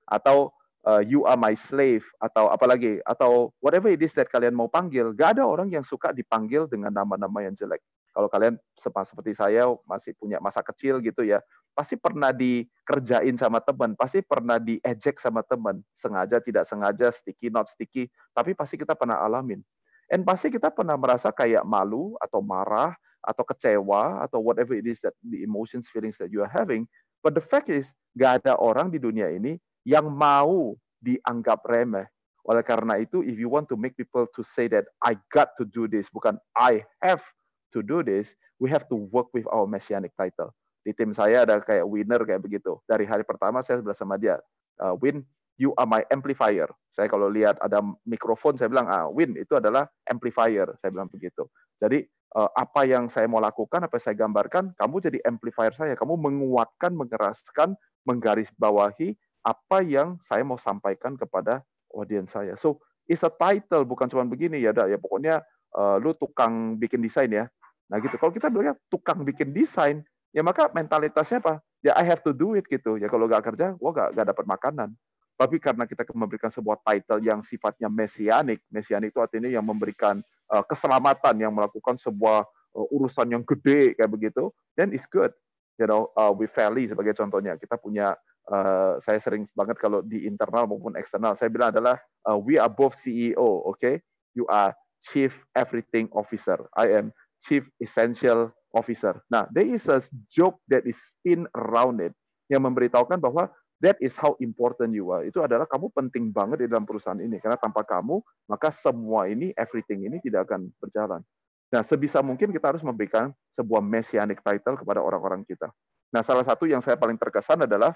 atau 0.06 0.53
uh, 0.87 1.03
you 1.03 1.26
are 1.26 1.37
my 1.37 1.56
slave 1.56 2.06
atau 2.23 2.53
apalagi 2.53 3.03
atau 3.03 3.50
whatever 3.59 3.91
it 3.91 3.99
is 4.05 4.14
that 4.14 4.31
kalian 4.31 4.55
mau 4.55 4.71
panggil, 4.71 5.11
gak 5.17 5.38
ada 5.38 5.43
orang 5.43 5.73
yang 5.73 5.82
suka 5.82 6.14
dipanggil 6.14 6.71
dengan 6.71 6.94
nama-nama 6.94 7.43
yang 7.43 7.56
jelek. 7.56 7.82
Kalau 8.12 8.26
kalian 8.26 8.59
seperti 8.75 9.31
saya 9.37 9.69
masih 9.87 10.11
punya 10.19 10.43
masa 10.43 10.59
kecil 10.64 10.99
gitu 10.99 11.23
ya, 11.23 11.38
pasti 11.79 11.95
pernah 11.95 12.35
dikerjain 12.35 13.39
sama 13.39 13.63
teman, 13.63 13.95
pasti 13.95 14.19
pernah 14.19 14.59
diejek 14.59 15.23
sama 15.23 15.47
teman, 15.47 15.79
sengaja 15.95 16.43
tidak 16.43 16.67
sengaja, 16.67 17.15
sticky 17.15 17.55
not 17.55 17.71
sticky, 17.71 18.11
tapi 18.35 18.51
pasti 18.51 18.75
kita 18.75 18.99
pernah 18.99 19.23
alamin. 19.23 19.63
And 20.11 20.27
pasti 20.27 20.51
kita 20.51 20.75
pernah 20.75 20.99
merasa 20.99 21.31
kayak 21.31 21.63
malu 21.63 22.19
atau 22.19 22.43
marah 22.43 22.99
atau 23.23 23.47
kecewa 23.47 24.27
atau 24.27 24.43
whatever 24.43 24.75
it 24.75 24.91
is 24.91 24.99
that 25.07 25.15
the 25.23 25.47
emotions, 25.47 25.87
feelings 25.87 26.19
that 26.19 26.35
you 26.35 26.43
are 26.43 26.51
having. 26.51 26.91
But 27.23 27.39
the 27.39 27.45
fact 27.45 27.71
is, 27.71 27.95
gak 28.19 28.43
ada 28.43 28.59
orang 28.59 28.91
di 28.91 28.99
dunia 28.99 29.31
ini 29.31 29.63
yang 29.87 30.11
mau 30.11 30.75
dianggap 30.99 31.63
remeh. 31.63 32.11
Oleh 32.43 32.65
karena 32.67 32.99
itu, 32.99 33.23
if 33.23 33.39
you 33.39 33.47
want 33.47 33.71
to 33.71 33.79
make 33.79 33.95
people 33.95 34.27
to 34.35 34.43
say 34.43 34.67
that 34.75 34.91
I 34.99 35.15
got 35.31 35.55
to 35.63 35.69
do 35.69 35.87
this, 35.87 36.11
bukan 36.11 36.43
I 36.59 36.83
have 37.05 37.23
to 37.71 37.87
do 37.87 38.03
this, 38.03 38.35
we 38.59 38.67
have 38.73 38.91
to 38.91 38.97
work 38.97 39.31
with 39.31 39.47
our 39.53 39.69
messianic 39.69 40.11
title. 40.19 40.51
Di 40.88 40.96
tim 40.96 41.12
saya 41.12 41.44
ada 41.44 41.61
kayak 41.61 41.85
winner 41.85 42.25
kayak 42.25 42.40
begitu. 42.40 42.81
Dari 42.88 43.05
hari 43.05 43.20
pertama 43.29 43.61
saya 43.61 43.85
bersama 43.85 44.17
dia, 44.17 44.40
uh, 44.81 44.96
Win, 44.96 45.20
you 45.61 45.76
are 45.76 45.85
my 45.85 46.00
amplifier. 46.08 46.64
Saya 46.88 47.12
kalau 47.12 47.29
lihat 47.29 47.61
ada 47.61 47.85
mikrofon, 48.08 48.56
saya 48.56 48.73
bilang, 48.73 48.88
ah, 48.88 49.05
Win 49.12 49.37
itu 49.37 49.52
adalah 49.52 49.85
amplifier. 50.08 50.73
Saya 50.81 50.88
bilang 50.88 51.12
begitu. 51.12 51.44
Jadi 51.76 52.08
uh, 52.40 52.49
apa 52.56 52.88
yang 52.88 53.12
saya 53.12 53.29
mau 53.29 53.37
lakukan, 53.37 53.85
apa 53.85 54.00
yang 54.00 54.05
saya 54.08 54.17
gambarkan, 54.17 54.73
kamu 54.81 54.96
jadi 55.05 55.19
amplifier 55.29 55.76
saya. 55.76 55.93
Kamu 55.93 56.17
menguatkan, 56.17 56.96
mengeraskan, 56.96 57.76
menggarisbawahi 58.08 59.12
apa 59.44 59.85
yang 59.85 60.16
saya 60.25 60.40
mau 60.40 60.57
sampaikan 60.57 61.21
kepada 61.21 61.61
audiens 61.92 62.33
saya. 62.33 62.57
So, 62.57 62.80
it's 63.04 63.21
a 63.21 63.28
title, 63.28 63.85
bukan 63.85 64.09
cuma 64.09 64.25
begini 64.25 64.64
ya, 64.64 64.73
ya 64.73 64.97
pokoknya 64.97 65.45
uh, 65.76 66.00
lu 66.00 66.16
tukang 66.16 66.80
bikin 66.80 67.04
desain 67.04 67.28
ya. 67.28 67.45
Nah 67.88 67.97
gitu. 68.04 68.21
Kalau 68.21 68.33
kita 68.33 68.52
bilangnya 68.52 68.76
tukang 68.92 69.25
bikin 69.25 69.52
desain, 69.52 70.04
ya 70.32 70.42
maka 70.44 70.68
mentalitasnya 70.73 71.40
apa? 71.40 71.61
Ya 71.85 71.94
I 71.94 72.04
have 72.06 72.23
to 72.26 72.35
do 72.35 72.58
it 72.58 72.66
gitu. 72.66 72.99
Ya 72.99 73.06
kalau 73.06 73.30
nggak 73.30 73.54
kerja, 73.54 73.75
gua 73.78 73.90
nggak 73.94 74.08
nggak 74.16 74.26
dapat 74.35 74.44
makanan. 74.47 74.90
Tapi 75.38 75.62
karena 75.62 75.87
kita 75.87 76.02
memberikan 76.18 76.50
sebuah 76.50 76.82
title 76.82 77.23
yang 77.23 77.38
sifatnya 77.47 77.87
mesianik, 77.87 78.58
mesianik 78.75 79.14
itu 79.14 79.23
artinya 79.23 79.47
yang 79.47 79.62
memberikan 79.62 80.18
uh, 80.50 80.66
keselamatan, 80.66 81.38
yang 81.38 81.54
melakukan 81.54 81.94
sebuah 81.94 82.42
uh, 82.75 82.87
urusan 82.90 83.30
yang 83.30 83.47
gede 83.47 83.94
kayak 83.94 84.11
begitu, 84.11 84.50
then 84.75 84.90
it's 84.90 85.06
good. 85.06 85.30
You 85.78 85.87
know, 85.87 86.11
uh, 86.18 86.35
with 86.35 86.50
Valley 86.58 86.90
sebagai 86.90 87.14
contohnya, 87.14 87.54
kita 87.54 87.78
punya 87.78 88.18
uh, 88.50 88.99
saya 88.99 89.23
sering 89.23 89.47
banget 89.54 89.78
kalau 89.78 90.02
di 90.02 90.26
internal 90.26 90.66
maupun 90.66 90.99
eksternal 90.99 91.38
saya 91.38 91.54
bilang 91.54 91.70
adalah 91.70 92.02
uh, 92.26 92.35
we 92.35 92.58
are 92.58 92.70
both 92.70 92.99
CEO, 92.99 93.62
okay? 93.70 94.02
You 94.35 94.50
are 94.50 94.75
chief 94.99 95.38
everything 95.54 96.11
officer. 96.11 96.58
I 96.75 96.99
am 96.99 97.14
chief 97.38 97.62
essential 97.78 98.50
officer. 98.78 99.18
Nah, 99.26 99.50
there 99.50 99.66
is 99.66 99.90
a 99.90 99.99
joke 100.30 100.62
that 100.70 100.87
is 100.87 100.94
spin 100.94 101.50
around 101.58 101.99
it 101.99 102.14
yang 102.47 102.62
memberitahukan 102.62 103.18
bahwa 103.18 103.50
that 103.82 103.99
is 103.99 104.14
how 104.14 104.38
important 104.38 104.94
you 104.94 105.11
are. 105.11 105.26
Itu 105.26 105.42
adalah 105.42 105.66
kamu 105.66 105.90
penting 105.90 106.30
banget 106.30 106.62
di 106.62 106.66
dalam 106.70 106.87
perusahaan 106.87 107.18
ini 107.18 107.42
karena 107.42 107.58
tanpa 107.58 107.82
kamu 107.82 108.23
maka 108.47 108.70
semua 108.70 109.26
ini 109.26 109.50
everything 109.58 110.06
ini 110.06 110.23
tidak 110.23 110.47
akan 110.47 110.70
berjalan. 110.78 111.20
Nah, 111.68 111.82
sebisa 111.85 112.25
mungkin 112.25 112.49
kita 112.54 112.73
harus 112.73 112.80
memberikan 112.87 113.35
sebuah 113.52 113.85
messianic 113.85 114.40
title 114.40 114.80
kepada 114.80 115.04
orang-orang 115.04 115.44
kita. 115.44 115.68
Nah, 116.08 116.25
salah 116.25 116.47
satu 116.47 116.64
yang 116.64 116.80
saya 116.80 116.97
paling 116.97 117.20
terkesan 117.20 117.68
adalah 117.68 117.92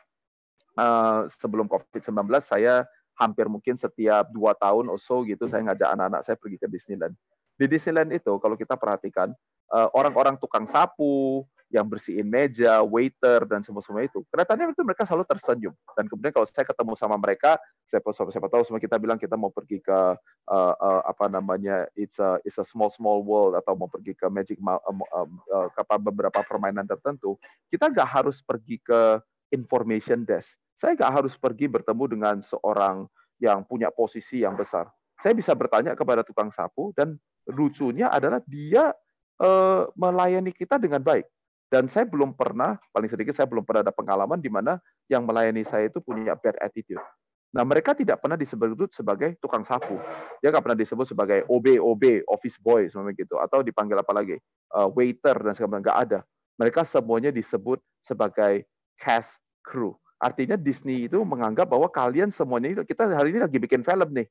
uh, 0.76 1.24
sebelum 1.32 1.64
COVID-19 1.64 2.28
saya 2.44 2.84
hampir 3.16 3.48
mungkin 3.48 3.76
setiap 3.76 4.28
dua 4.32 4.56
tahun 4.56 4.88
atau 4.88 5.00
so 5.00 5.16
gitu 5.24 5.48
saya 5.48 5.64
ngajak 5.68 5.88
anak-anak 5.88 6.20
saya 6.24 6.36
pergi 6.36 6.60
ke 6.60 6.68
Disneyland. 6.68 7.16
Di 7.56 7.64
Disneyland 7.68 8.12
itu 8.12 8.32
kalau 8.40 8.56
kita 8.56 8.76
perhatikan 8.76 9.32
orang-orang 9.72 10.36
tukang 10.36 10.68
sapu, 10.68 11.48
yang 11.72 11.88
bersihin 11.88 12.28
meja, 12.28 12.84
waiter 12.84 13.48
dan 13.48 13.64
semua 13.64 13.80
semua 13.80 14.04
itu. 14.04 14.20
Kelihatannya 14.28 14.76
itu 14.76 14.84
mereka 14.84 15.08
selalu 15.08 15.24
tersenyum. 15.24 15.72
Dan 15.96 16.04
kemudian 16.04 16.30
kalau 16.30 16.44
saya 16.44 16.68
ketemu 16.68 16.92
sama 17.00 17.16
mereka, 17.16 17.56
saya 17.88 18.04
siapa, 18.04 18.28
siapa 18.28 18.48
tahu 18.52 18.62
semua 18.68 18.78
kita 18.78 19.00
bilang 19.00 19.16
kita 19.16 19.40
mau 19.40 19.48
pergi 19.48 19.80
ke 19.80 19.98
uh, 20.52 20.74
uh, 20.76 21.02
apa 21.08 21.32
namanya 21.32 21.88
it's 21.96 22.20
a 22.20 22.36
it's 22.44 22.60
a 22.60 22.66
small 22.68 22.92
small 22.92 23.24
world 23.24 23.56
atau 23.56 23.72
mau 23.72 23.88
pergi 23.88 24.12
ke 24.12 24.28
magic 24.28 24.60
uh, 24.60 24.76
uh, 24.84 25.28
uh, 25.72 25.98
beberapa 25.98 26.44
permainan 26.44 26.84
tertentu, 26.84 27.40
kita 27.72 27.88
nggak 27.88 28.06
harus 28.20 28.44
pergi 28.44 28.76
ke 28.84 29.16
information 29.48 30.28
desk. 30.28 30.60
Saya 30.76 30.92
nggak 30.92 31.12
harus 31.24 31.34
pergi 31.40 31.72
bertemu 31.72 32.04
dengan 32.04 32.36
seorang 32.44 33.08
yang 33.40 33.64
punya 33.64 33.88
posisi 33.88 34.44
yang 34.44 34.54
besar. 34.54 34.92
Saya 35.16 35.32
bisa 35.32 35.56
bertanya 35.56 35.96
kepada 35.96 36.20
tukang 36.20 36.52
sapu 36.52 36.92
dan 36.92 37.16
lucunya 37.48 38.12
adalah 38.12 38.38
dia 38.44 38.92
uh, 39.40 39.88
melayani 39.96 40.52
kita 40.52 40.76
dengan 40.76 41.00
baik 41.00 41.24
dan 41.72 41.88
saya 41.88 42.04
belum 42.04 42.36
pernah, 42.36 42.76
paling 42.92 43.08
sedikit 43.08 43.32
saya 43.32 43.48
belum 43.48 43.64
pernah 43.64 43.80
ada 43.80 43.94
pengalaman 43.96 44.36
di 44.36 44.52
mana 44.52 44.76
yang 45.08 45.24
melayani 45.24 45.64
saya 45.64 45.88
itu 45.88 46.04
punya 46.04 46.36
bad 46.36 46.60
attitude. 46.60 47.00
Nah, 47.52 47.64
mereka 47.64 47.96
tidak 47.96 48.20
pernah 48.20 48.36
disebut 48.36 48.92
sebagai 48.92 49.40
tukang 49.40 49.64
sapu. 49.64 49.96
Dia 50.44 50.52
nggak 50.52 50.64
pernah 50.68 50.76
disebut 50.76 51.08
sebagai 51.08 51.48
OB, 51.48 51.80
OB, 51.80 52.28
office 52.28 52.60
boy, 52.60 52.92
semuanya 52.92 53.16
gitu. 53.16 53.40
Atau 53.40 53.64
dipanggil 53.64 53.96
apa 53.96 54.12
lagi? 54.12 54.36
Uh, 54.68 54.92
waiter, 54.92 55.36
dan 55.40 55.56
segala 55.56 55.80
Nggak 55.80 55.96
ada. 55.96 56.20
Mereka 56.60 56.84
semuanya 56.84 57.32
disebut 57.32 57.80
sebagai 58.04 58.68
cast 59.00 59.40
crew. 59.64 59.96
Artinya 60.20 60.60
Disney 60.60 61.08
itu 61.08 61.24
menganggap 61.24 61.72
bahwa 61.72 61.88
kalian 61.88 62.28
semuanya 62.28 62.68
itu, 62.68 62.82
kita 62.84 63.08
hari 63.16 63.32
ini 63.32 63.40
lagi 63.48 63.56
bikin 63.56 63.80
film 63.80 64.12
nih. 64.12 64.28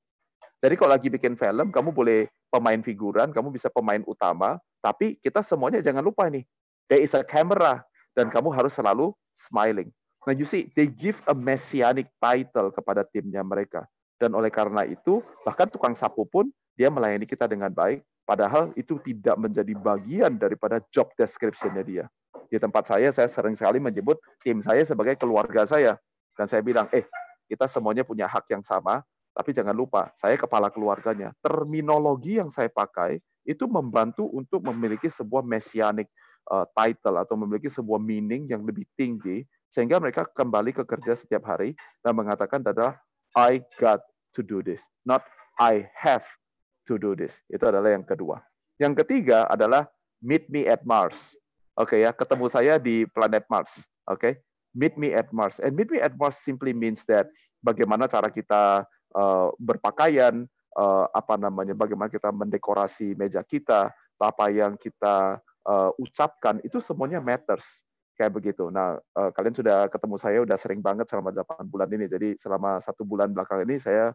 Jadi 0.62 0.74
kalau 0.78 0.94
lagi 0.94 1.10
bikin 1.10 1.34
film, 1.42 1.74
kamu 1.74 1.90
boleh 1.90 2.30
pemain 2.54 2.78
figuran, 2.86 3.34
kamu 3.34 3.50
bisa 3.50 3.66
pemain 3.74 4.02
utama, 4.06 4.62
tapi 4.82 5.22
kita 5.22 5.46
semuanya 5.46 5.80
jangan 5.80 6.02
lupa 6.02 6.26
nih, 6.28 6.44
There 6.92 7.00
is 7.00 7.16
a 7.16 7.24
camera 7.24 7.88
dan 8.20 8.28
kamu 8.28 8.52
harus 8.52 8.76
selalu 8.76 9.16
smiling. 9.48 9.88
Nah, 10.28 10.36
you 10.36 10.44
see, 10.44 10.68
they 10.76 10.92
give 10.92 11.16
a 11.32 11.34
messianic 11.34 12.12
title 12.20 12.68
kepada 12.68 13.08
timnya 13.08 13.40
mereka. 13.48 13.88
Dan 14.20 14.36
oleh 14.36 14.52
karena 14.52 14.84
itu, 14.84 15.24
bahkan 15.48 15.72
tukang 15.72 15.96
sapu 15.96 16.28
pun 16.28 16.52
dia 16.76 16.92
melayani 16.92 17.24
kita 17.24 17.48
dengan 17.48 17.72
baik, 17.72 18.04
padahal 18.28 18.76
itu 18.76 19.00
tidak 19.08 19.40
menjadi 19.40 19.72
bagian 19.72 20.36
daripada 20.36 20.84
job 20.92 21.10
description-nya 21.16 21.82
dia. 21.88 22.06
Di 22.52 22.60
tempat 22.60 22.92
saya, 22.92 23.08
saya 23.16 23.32
sering 23.32 23.56
sekali 23.56 23.80
menyebut 23.80 24.20
tim 24.44 24.60
saya 24.60 24.84
sebagai 24.84 25.16
keluarga 25.16 25.64
saya. 25.64 25.96
Dan 26.36 26.46
saya 26.52 26.60
bilang, 26.60 26.92
eh, 26.92 27.08
kita 27.48 27.72
semuanya 27.72 28.04
punya 28.04 28.28
hak 28.28 28.52
yang 28.52 28.62
sama, 28.68 29.00
tapi 29.32 29.56
jangan 29.56 29.74
lupa, 29.74 30.12
saya 30.20 30.36
kepala 30.36 30.68
keluarganya. 30.68 31.32
Terminologi 31.40 32.36
yang 32.36 32.52
saya 32.52 32.68
pakai 32.68 33.24
itu 33.48 33.66
membantu 33.66 34.30
untuk 34.32 34.62
memiliki 34.70 35.10
sebuah 35.10 35.42
messianic 35.42 36.08
uh, 36.50 36.66
title 36.78 37.18
atau 37.18 37.36
memiliki 37.38 37.70
sebuah 37.70 37.98
meaning 37.98 38.50
yang 38.50 38.62
lebih 38.62 38.86
tinggi 38.94 39.46
sehingga 39.72 39.98
mereka 39.98 40.28
kembali 40.28 40.76
ke 40.76 40.84
kerja 40.84 41.16
setiap 41.16 41.48
hari 41.48 41.74
dan 42.04 42.14
mengatakan 42.14 42.62
adalah 42.62 43.00
I 43.34 43.64
got 43.80 44.04
to 44.36 44.44
do 44.44 44.60
this, 44.60 44.84
not 45.08 45.24
I 45.58 45.88
have 45.96 46.28
to 46.92 47.00
do 47.00 47.16
this. 47.16 47.40
Itu 47.48 47.72
adalah 47.72 47.96
yang 47.96 48.04
kedua. 48.04 48.44
Yang 48.82 49.06
ketiga 49.06 49.48
adalah 49.48 49.88
meet 50.20 50.50
me 50.52 50.68
at 50.68 50.84
Mars. 50.84 51.16
Oke 51.80 51.98
okay, 51.98 52.00
ya, 52.04 52.12
ketemu 52.12 52.46
saya 52.52 52.76
di 52.78 53.08
planet 53.08 53.48
Mars. 53.48 53.72
Oke, 54.10 54.18
okay? 54.20 54.34
meet 54.76 54.96
me 55.00 55.16
at 55.16 55.32
Mars. 55.32 55.60
And 55.60 55.76
meet 55.76 55.92
me 55.92 56.00
at 56.00 56.16
Mars 56.16 56.40
simply 56.40 56.76
means 56.76 57.04
that 57.08 57.32
bagaimana 57.64 58.08
cara 58.08 58.32
kita 58.32 58.84
uh, 59.16 59.48
berpakaian, 59.60 60.48
uh, 60.78 61.06
apa 61.12 61.36
namanya, 61.36 61.76
bagaimana 61.76 62.12
kita 62.12 62.30
mendekorasi 62.30 63.18
meja 63.18 63.42
kita, 63.44 63.92
apa 64.22 64.46
yang 64.54 64.78
kita 64.78 65.42
uh, 65.66 65.92
ucapkan 65.98 66.62
itu 66.62 66.78
semuanya 66.78 67.18
matters 67.18 67.66
kayak 68.22 68.38
begitu. 68.38 68.70
Nah, 68.70 69.02
uh, 69.18 69.30
kalian 69.34 69.58
sudah 69.58 69.90
ketemu 69.90 70.16
saya 70.22 70.38
udah 70.46 70.58
sering 70.62 70.82
banget 70.84 71.10
selama 71.10 71.34
8 71.34 71.66
bulan 71.66 71.90
ini. 71.90 72.06
Jadi 72.06 72.38
selama 72.38 72.78
satu 72.78 73.02
bulan 73.02 73.34
belakang 73.34 73.66
ini 73.66 73.82
saya 73.82 74.14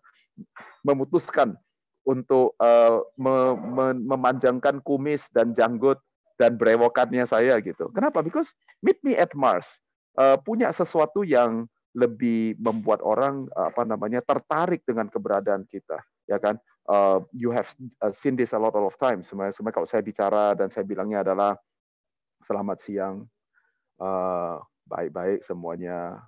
memutuskan 0.87 1.59
untuk 2.07 2.55
uh, 2.63 3.03
me 3.19 3.59
me 3.59 3.87
memanjangkan 4.15 4.79
kumis 4.87 5.27
dan 5.35 5.51
janggut 5.59 5.99
dan 6.39 6.55
brewokannya 6.55 7.27
saya 7.27 7.59
gitu. 7.59 7.91
Kenapa? 7.91 8.23
Because 8.23 8.47
meet 8.79 9.03
me 9.03 9.19
at 9.19 9.35
Mars 9.35 9.67
uh, 10.15 10.39
punya 10.39 10.71
sesuatu 10.71 11.27
yang 11.27 11.67
lebih 11.97 12.61
membuat 12.61 13.01
orang 13.01 13.49
apa 13.57 13.81
namanya 13.89 14.21
tertarik 14.21 14.85
dengan 14.85 15.09
keberadaan 15.09 15.65
kita, 15.65 15.97
ya 16.27 16.39
kan? 16.43 16.59
uh, 16.89 17.21
you 17.35 17.51
have 17.51 17.69
uh, 18.03 18.11
seen 18.11 18.39
this 18.39 18.55
a 18.55 18.59
lot 18.59 18.75
of 18.75 18.95
times. 18.99 19.29
Sebenarnya, 19.29 19.55
sebenarnya 19.55 19.77
kalau 19.77 19.89
saya 19.89 20.03
bicara 20.03 20.55
dan 20.55 20.71
saya 20.71 20.87
bilangnya 20.87 21.27
adalah 21.27 21.59
selamat 22.47 22.79
siang, 22.79 23.27
uh, 23.99 24.63
baik-baik 24.87 25.43
uh, 25.43 25.45
semuanya, 25.45 26.23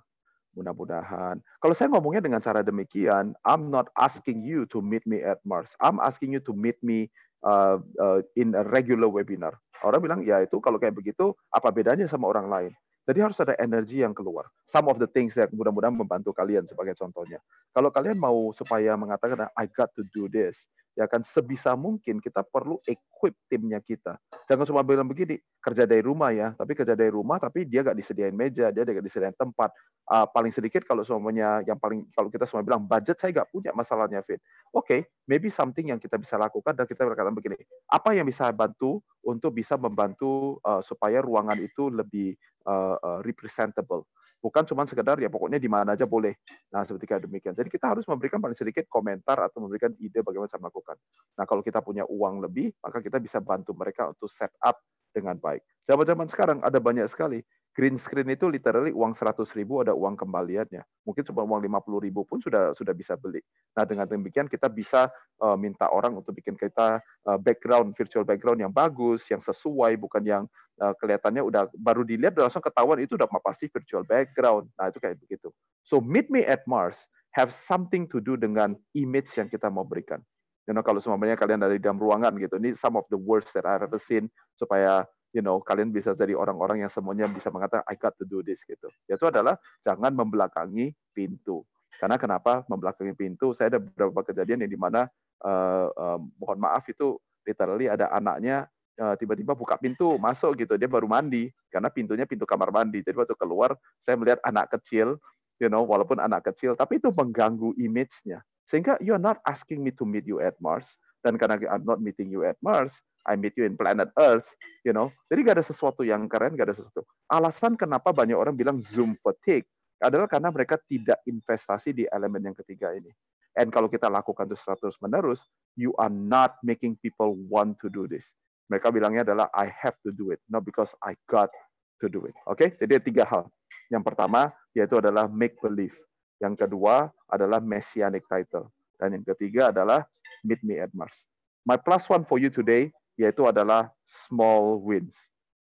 mudah-mudahan. 0.55 1.39
Kalau 1.63 1.75
saya 1.75 1.87
ngomongnya 1.91 2.23
dengan 2.23 2.43
cara 2.43 2.59
demikian, 2.59 3.33
I'm 3.47 3.71
not 3.71 3.87
asking 3.95 4.43
you 4.43 4.67
to 4.75 4.83
meet 4.83 5.03
me 5.07 5.23
at 5.23 5.39
Mars. 5.47 5.71
I'm 5.79 6.03
asking 6.03 6.35
you 6.35 6.41
to 6.43 6.53
meet 6.53 6.79
me 6.83 7.07
uh, 7.47 7.79
uh, 7.99 8.19
in 8.35 8.55
a 8.55 8.63
regular 8.67 9.07
webinar. 9.07 9.55
Orang 9.79 10.03
bilang, 10.03 10.21
ya 10.27 10.43
itu 10.43 10.59
kalau 10.59 10.75
kayak 10.75 10.99
begitu, 10.99 11.31
apa 11.55 11.71
bedanya 11.71 12.03
sama 12.11 12.27
orang 12.27 12.51
lain? 12.51 12.71
Jadi 13.07 13.19
harus 13.23 13.37
ada 13.41 13.55
energi 13.57 14.01
yang 14.03 14.13
keluar. 14.13 14.49
Some 14.67 14.89
of 14.91 14.99
the 15.01 15.09
things 15.09 15.33
yang 15.37 15.49
mudah-mudahan 15.53 15.95
membantu 15.95 16.35
kalian 16.35 16.67
sebagai 16.67 16.93
contohnya. 16.97 17.41
Kalau 17.73 17.89
kalian 17.89 18.19
mau 18.19 18.53
supaya 18.53 18.93
mengatakan 18.99 19.49
I 19.57 19.65
got 19.71 19.93
to 19.97 20.03
do 20.13 20.29
this, 20.29 20.69
ya 20.97 21.05
kan 21.05 21.21
sebisa 21.21 21.77
mungkin 21.77 22.19
kita 22.19 22.41
perlu 22.43 22.81
equip 22.87 23.35
timnya 23.47 23.79
kita. 23.83 24.17
Jangan 24.49 24.65
cuma 24.67 24.81
bilang 24.81 25.05
begini, 25.05 25.37
kerja 25.61 25.85
dari 25.85 26.03
rumah 26.03 26.33
ya, 26.33 26.51
tapi 26.57 26.73
kerja 26.73 26.97
dari 26.97 27.11
rumah 27.13 27.37
tapi 27.37 27.65
dia 27.65 27.85
nggak 27.85 27.97
disediain 27.97 28.35
meja, 28.35 28.69
dia 28.73 28.81
nggak 28.83 29.05
disediain 29.05 29.35
tempat. 29.35 29.71
Uh, 30.09 30.25
paling 30.33 30.49
sedikit 30.49 30.81
kalau 30.89 31.05
semuanya 31.05 31.61
yang 31.69 31.77
paling 31.77 32.01
kalau 32.17 32.33
kita 32.33 32.49
semua 32.49 32.65
bilang 32.65 32.81
budget 32.81 33.21
saya 33.21 33.29
nggak 33.29 33.49
punya 33.53 33.71
masalahnya 33.77 34.25
fit. 34.25 34.41
Oke, 34.73 34.85
okay, 34.85 34.99
maybe 35.29 35.53
something 35.53 35.93
yang 35.93 36.01
kita 36.01 36.17
bisa 36.17 36.33
lakukan 36.35 36.73
dan 36.73 36.89
kita 36.89 37.05
berkata 37.05 37.29
begini, 37.29 37.61
apa 37.93 38.17
yang 38.17 38.25
bisa 38.25 38.49
bantu 38.49 38.99
untuk 39.21 39.53
bisa 39.53 39.77
membantu 39.77 40.57
uh, 40.65 40.81
supaya 40.81 41.21
ruangan 41.21 41.61
itu 41.61 41.93
lebih 41.93 42.33
uh, 42.65 42.97
uh, 42.97 43.19
representable. 43.21 44.09
Bukan 44.39 44.63
cuma 44.63 44.87
sekedar 44.87 45.19
ya 45.19 45.27
pokoknya 45.27 45.59
di 45.59 45.67
mana 45.67 45.99
aja 45.99 46.07
boleh. 46.07 46.31
Nah, 46.71 46.87
seperti 46.87 47.11
demikian. 47.27 47.51
Jadi 47.51 47.67
kita 47.67 47.91
harus 47.91 48.07
memberikan 48.07 48.39
paling 48.39 48.55
sedikit 48.55 48.87
komentar 48.87 49.35
atau 49.35 49.59
memberikan 49.59 49.91
ide 49.99 50.23
bagaimana 50.23 50.47
cara 50.47 50.63
melakukan. 50.63 50.95
Nah, 51.35 51.43
kalau 51.43 51.59
kita 51.59 51.83
punya 51.83 52.07
uang 52.07 52.39
lebih, 52.47 52.71
maka 52.79 53.03
kita 53.03 53.19
bisa 53.19 53.43
bantu 53.43 53.75
mereka 53.75 54.15
untuk 54.15 54.31
set 54.31 54.51
up 54.63 54.79
dengan 55.11 55.35
baik. 55.35 55.59
Zaman-zaman 55.89 56.27
sekarang 56.31 56.57
ada 56.63 56.77
banyak 56.79 57.09
sekali 57.11 57.43
green 57.79 57.95
screen 57.95 58.27
itu 58.27 58.51
literally 58.51 58.91
uang 58.91 59.15
100 59.15 59.39
ribu 59.55 59.79
ada 59.79 59.95
uang 59.95 60.19
kembaliannya. 60.19 60.83
Mungkin 61.07 61.23
cuma 61.31 61.47
uang 61.47 61.63
50 61.63 62.03
ribu 62.03 62.27
pun 62.27 62.43
sudah 62.43 62.75
sudah 62.75 62.91
bisa 62.91 63.15
beli. 63.15 63.39
Nah 63.71 63.87
dengan 63.87 64.03
demikian 64.03 64.51
kita 64.51 64.67
bisa 64.67 65.07
uh, 65.39 65.55
minta 65.55 65.87
orang 65.87 66.19
untuk 66.19 66.35
bikin 66.35 66.59
kita 66.59 66.99
uh, 66.99 67.39
background 67.39 67.95
virtual 67.95 68.27
background 68.27 68.59
yang 68.59 68.75
bagus, 68.75 69.23
yang 69.31 69.39
sesuai, 69.39 69.95
bukan 69.95 70.27
yang 70.27 70.43
uh, 70.83 70.91
kelihatannya 70.99 71.39
udah 71.39 71.71
baru 71.79 72.03
dilihat 72.03 72.35
udah 72.35 72.51
langsung 72.51 72.67
ketahuan 72.67 72.99
itu 72.99 73.15
udah 73.15 73.31
pasti 73.39 73.71
virtual 73.71 74.03
background. 74.03 74.67
Nah 74.75 74.91
itu 74.91 74.99
kayak 74.99 75.15
begitu. 75.23 75.47
So 75.87 76.03
meet 76.03 76.27
me 76.27 76.43
at 76.43 76.67
Mars 76.67 76.99
have 77.31 77.55
something 77.55 78.11
to 78.11 78.19
do 78.19 78.35
dengan 78.35 78.75
image 78.91 79.31
yang 79.39 79.47
kita 79.47 79.71
mau 79.71 79.87
berikan. 79.87 80.19
You 80.67 80.77
know, 80.77 80.85
kalau 80.85 81.01
semuanya 81.01 81.33
kalian 81.33 81.63
dari 81.63 81.81
dalam 81.81 81.97
ruangan 81.97 82.37
gitu, 82.37 82.61
ini 82.61 82.77
some 82.77 82.93
of 82.93 83.07
the 83.09 83.17
words 83.17 83.49
that 83.57 83.65
I've 83.65 83.81
ever 83.81 83.97
seen 83.97 84.29
supaya 84.53 85.07
you 85.35 85.43
know 85.43 85.61
kalian 85.61 85.93
bisa 85.93 86.17
jadi 86.17 86.33
orang-orang 86.33 86.85
yang 86.85 86.91
semuanya 86.91 87.29
bisa 87.29 87.53
mengatakan 87.53 87.85
I 87.85 87.95
got 87.95 88.17
to 88.17 88.25
do 88.25 88.41
this 88.41 88.65
gitu. 88.65 88.89
Yaitu 89.05 89.29
adalah 89.29 89.57
jangan 89.81 90.13
membelakangi 90.13 90.93
pintu. 91.13 91.63
Karena 91.97 92.21
kenapa 92.21 92.61
membelakangi 92.69 93.17
pintu? 93.17 93.51
Saya 93.57 93.77
ada 93.77 93.79
beberapa 93.81 94.21
kejadian 94.21 94.61
yang 94.65 94.71
di 94.71 94.79
mana 94.79 95.09
uh, 95.43 95.87
uh, 95.89 96.19
mohon 96.37 96.59
maaf 96.61 96.85
itu 96.89 97.17
literally 97.47 97.89
ada 97.89 98.11
anaknya 98.13 98.67
uh, 98.99 99.15
tiba-tiba 99.15 99.55
buka 99.55 99.79
pintu 99.79 100.19
masuk 100.19 100.59
gitu 100.59 100.75
dia 100.75 100.85
baru 100.85 101.07
mandi 101.07 101.49
karena 101.71 101.87
pintunya 101.89 102.27
pintu 102.27 102.43
kamar 102.43 102.69
mandi 102.69 103.01
jadi 103.01 103.15
waktu 103.15 103.33
keluar 103.39 103.73
saya 103.97 104.19
melihat 104.19 104.43
anak 104.43 104.69
kecil 104.75 105.17
you 105.57 105.71
know 105.71 105.81
walaupun 105.87 106.19
anak 106.19 106.45
kecil 106.51 106.75
tapi 106.75 106.99
itu 106.99 107.09
mengganggu 107.09 107.73
image-nya 107.79 108.43
sehingga 108.67 108.99
you 109.01 109.15
are 109.15 109.21
not 109.21 109.39
asking 109.47 109.81
me 109.81 109.89
to 109.89 110.05
meet 110.05 110.27
you 110.27 110.37
at 110.43 110.53
Mars 110.61 110.85
dan 111.23 111.39
karena 111.39 111.57
I'm 111.67 111.87
not 111.87 112.03
meeting 112.03 112.29
you 112.29 112.45
at 112.45 112.59
Mars 112.61 112.99
I 113.27 113.35
meet 113.35 113.55
you 113.59 113.67
in 113.67 113.75
planet 113.75 114.11
Earth, 114.15 114.47
you 114.87 114.95
know. 114.95 115.11
Jadi 115.27 115.39
gak 115.43 115.55
ada 115.59 115.65
sesuatu 115.65 116.07
yang 116.07 116.27
keren, 116.31 116.55
gak 116.55 116.71
ada 116.71 116.75
sesuatu. 116.77 117.03
Alasan 117.27 117.75
kenapa 117.75 118.15
banyak 118.15 118.35
orang 118.35 118.55
bilang 118.55 118.79
Zoom 118.79 119.19
fatigue 119.19 119.67
adalah 119.99 120.31
karena 120.31 120.47
mereka 120.49 120.79
tidak 120.87 121.19
investasi 121.27 121.91
di 121.91 122.03
elemen 122.07 122.51
yang 122.51 122.55
ketiga 122.55 122.95
ini. 122.95 123.11
And 123.59 123.67
kalau 123.75 123.91
kita 123.91 124.07
lakukan 124.07 124.47
itu 124.47 124.55
terus 124.55 124.95
menerus, 125.03 125.43
you 125.75 125.91
are 125.99 126.11
not 126.11 126.55
making 126.63 126.95
people 127.03 127.35
want 127.51 127.75
to 127.83 127.91
do 127.91 128.07
this. 128.07 128.23
Mereka 128.71 128.93
bilangnya 128.93 129.27
adalah 129.27 129.51
I 129.51 129.67
have 129.67 129.97
to 130.07 130.13
do 130.13 130.31
it, 130.31 130.39
not 130.47 130.63
because 130.63 130.95
I 131.03 131.17
got 131.27 131.51
to 131.99 132.07
do 132.07 132.23
it. 132.29 132.37
Oke, 132.47 132.55
okay? 132.55 132.69
jadi 132.79 133.01
tiga 133.03 133.27
hal. 133.27 133.49
Yang 133.89 134.13
pertama 134.13 134.53
yaitu 134.77 135.01
adalah 135.01 135.27
make 135.27 135.57
believe. 135.59 135.97
Yang 136.39 136.65
kedua 136.65 137.11
adalah 137.27 137.59
messianic 137.59 138.23
title. 138.29 138.71
Dan 138.95 139.19
yang 139.19 139.25
ketiga 139.27 139.73
adalah 139.73 140.07
meet 140.45 140.61
me 140.63 140.79
at 140.79 140.93
Mars. 140.95 141.27
My 141.67 141.75
plus 141.75 142.07
one 142.07 142.23
for 142.23 142.39
you 142.39 142.47
today 142.47 142.93
yaitu 143.19 143.43
adalah 143.43 143.91
small 144.07 144.79
wins. 144.79 145.13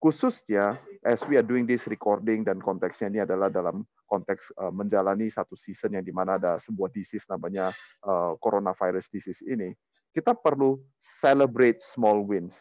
khususnya 0.03 0.75
as 1.07 1.23
we 1.31 1.39
are 1.39 1.47
doing 1.47 1.63
this 1.63 1.87
recording 1.87 2.43
dan 2.43 2.59
konteksnya 2.59 3.07
ini 3.07 3.19
adalah 3.23 3.47
dalam 3.47 3.87
konteks 4.03 4.51
uh, 4.59 4.67
menjalani 4.67 5.31
satu 5.31 5.55
season 5.55 5.95
yang 5.95 6.03
di 6.03 6.11
mana 6.11 6.35
ada 6.35 6.59
sebuah 6.59 6.91
disease 6.91 7.23
namanya 7.31 7.71
uh, 8.03 8.35
coronavirus 8.43 9.07
disease 9.07 9.39
ini, 9.47 9.71
kita 10.11 10.35
perlu 10.35 10.77
celebrate 10.99 11.79
small 11.79 12.21
wins. 12.27 12.53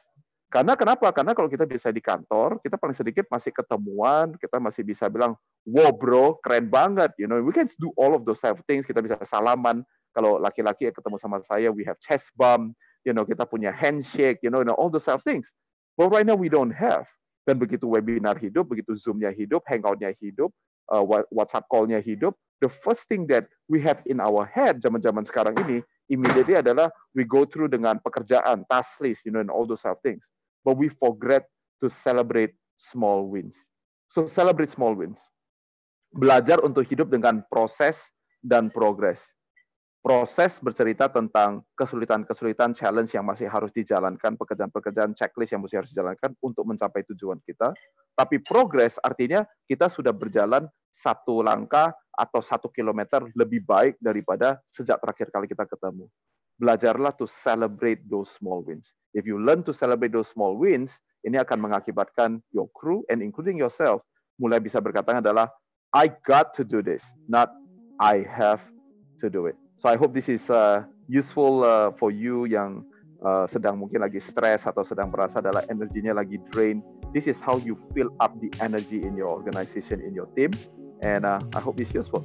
Karena 0.49 0.77
kenapa? 0.77 1.09
Karena 1.11 1.33
kalau 1.33 1.49
kita 1.49 1.65
bisa 1.65 1.89
di 1.89 2.01
kantor, 2.01 2.61
kita 2.61 2.77
paling 2.77 2.95
sedikit 2.95 3.25
masih 3.33 3.53
ketemuan, 3.57 4.37
kita 4.37 4.61
masih 4.61 4.85
bisa 4.85 5.09
bilang, 5.09 5.33
wow 5.65 5.89
bro, 5.89 6.37
keren 6.45 6.69
banget. 6.69 7.09
You 7.17 7.25
know, 7.25 7.41
we 7.41 7.57
can 7.57 7.69
do 7.81 7.89
all 7.97 8.13
of 8.13 8.29
those 8.29 8.37
type 8.37 8.61
of 8.61 8.65
things. 8.69 8.85
Kita 8.85 9.01
bisa 9.01 9.17
salaman. 9.25 9.81
Kalau 10.13 10.37
laki-laki 10.37 10.93
ketemu 10.93 11.17
sama 11.17 11.41
saya, 11.41 11.73
we 11.73 11.89
have 11.89 11.97
chest 12.05 12.29
bump. 12.37 12.77
You 13.05 13.13
know, 13.13 13.27
kita 13.27 13.47
punya 13.49 13.75
handshake. 13.75 14.41
You 14.43 14.51
know, 14.51 14.63
you 14.63 14.69
know 14.69 14.79
all 14.79 14.91
those 14.91 15.07
type 15.07 15.21
of 15.21 15.27
things. 15.27 15.51
But 15.99 16.11
right 16.11 16.27
now 16.27 16.39
we 16.39 16.49
don't 16.49 16.73
have. 16.73 17.07
Dan 17.43 17.59
begitu 17.59 17.91
webinar 17.91 18.39
hidup, 18.39 18.71
begitu 18.71 18.95
Zoom-nya 18.95 19.35
hidup, 19.35 19.67
Hangout-nya 19.67 20.15
hidup, 20.23 20.55
uh, 20.95 21.03
WhatsApp 21.35 21.67
call-nya 21.67 21.99
hidup, 21.99 22.39
the 22.63 22.71
first 22.71 23.11
thing 23.11 23.27
that 23.27 23.51
we 23.67 23.83
have 23.83 23.99
in 24.07 24.23
our 24.23 24.47
head 24.47 24.79
zaman-zaman 24.79 25.27
sekarang 25.27 25.59
ini, 25.67 25.83
immediately 26.07 26.55
adalah 26.55 26.87
we 27.19 27.27
go 27.27 27.43
through 27.43 27.67
dengan 27.67 27.99
pekerjaan, 28.07 28.63
task 28.71 29.03
list, 29.03 29.27
you 29.27 29.35
know, 29.35 29.43
and 29.43 29.51
all 29.51 29.67
those 29.67 29.83
type 29.83 29.99
of 29.99 30.03
things. 30.07 30.23
But 30.63 30.79
we 30.79 30.87
forget 31.03 31.51
to 31.83 31.91
celebrate 31.91 32.55
small 32.79 33.27
wins. 33.27 33.59
So 34.15 34.31
celebrate 34.31 34.71
small 34.71 34.95
wins. 34.95 35.19
Belajar 36.15 36.63
untuk 36.63 36.87
hidup 36.87 37.11
dengan 37.11 37.43
proses 37.51 37.99
dan 38.39 38.71
progres 38.71 39.19
proses 40.03 40.59
bercerita 40.59 41.07
tentang 41.07 41.63
kesulitan-kesulitan, 41.79 42.75
challenge 42.75 43.15
yang 43.15 43.23
masih 43.23 43.47
harus 43.47 43.71
dijalankan, 43.71 44.35
pekerjaan-pekerjaan 44.35 45.15
checklist 45.15 45.55
yang 45.55 45.63
masih 45.63 45.79
harus 45.79 45.95
dijalankan 45.95 46.35
untuk 46.43 46.67
mencapai 46.67 47.07
tujuan 47.15 47.39
kita. 47.47 47.71
Tapi 48.19 48.43
progres 48.43 48.99
artinya 48.99 49.47
kita 49.71 49.87
sudah 49.87 50.11
berjalan 50.11 50.67
satu 50.91 51.47
langkah 51.47 51.95
atau 52.13 52.43
satu 52.43 52.69
kilometer 52.69 53.25
lebih 53.39 53.63
baik 53.63 53.97
daripada 54.03 54.59
sejak 54.67 54.99
terakhir 54.99 55.31
kali 55.31 55.47
kita 55.47 55.65
ketemu. 55.71 56.11
Belajarlah 56.59 57.15
to 57.15 57.25
celebrate 57.31 58.03
those 58.11 58.29
small 58.35 58.61
wins. 58.61 58.91
If 59.15 59.25
you 59.25 59.39
learn 59.39 59.63
to 59.71 59.73
celebrate 59.73 60.13
those 60.13 60.29
small 60.35 60.59
wins, 60.59 60.99
ini 61.23 61.39
akan 61.39 61.63
mengakibatkan 61.63 62.43
your 62.51 62.67
crew 62.75 63.07
and 63.07 63.23
including 63.23 63.55
yourself 63.55 64.03
mulai 64.43 64.59
bisa 64.59 64.83
berkata 64.83 65.23
adalah 65.23 65.47
I 65.95 66.11
got 66.27 66.51
to 66.59 66.67
do 66.67 66.83
this, 66.83 67.07
not 67.31 67.55
I 68.03 68.27
have 68.27 68.61
to 69.23 69.31
do 69.31 69.47
it. 69.47 69.55
So 69.83 69.91
I 69.91 69.99
hope 69.99 70.15
this 70.15 70.31
is 70.31 70.47
uh, 70.47 70.87
useful 71.11 71.67
uh, 71.67 71.91
for 71.99 72.15
you 72.15 72.47
yang 72.47 72.87
uh, 73.19 73.51
sedang 73.51 73.83
mungkin 73.83 74.07
lagi 74.07 74.23
stres 74.23 74.63
atau 74.63 74.87
sedang 74.87 75.11
merasa 75.11 75.43
adalah 75.43 75.67
energinya 75.67 76.15
lagi 76.15 76.39
drain. 76.55 76.87
This 77.11 77.27
is 77.27 77.43
how 77.43 77.59
you 77.59 77.75
fill 77.91 78.15
up 78.23 78.31
the 78.39 78.47
energy 78.63 79.03
in 79.03 79.19
your 79.19 79.35
organization, 79.35 79.99
in 79.99 80.15
your 80.15 80.31
team. 80.39 80.55
And 81.03 81.27
uh, 81.27 81.43
I 81.51 81.59
hope 81.59 81.83
is 81.83 81.91
useful. 81.91 82.23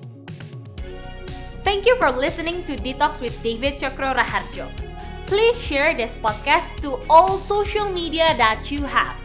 Thank 1.65 1.89
you 1.89 1.97
for 1.97 2.13
listening 2.13 2.61
to 2.69 2.77
Detox 2.77 3.17
with 3.25 3.33
David 3.41 3.81
Chokro 3.81 4.13
Raharjo. 4.13 4.69
Please 5.25 5.57
share 5.57 5.97
this 5.97 6.13
podcast 6.21 6.69
to 6.85 7.01
all 7.09 7.41
social 7.41 7.89
media 7.89 8.37
that 8.37 8.69
you 8.69 8.85
have. 8.85 9.17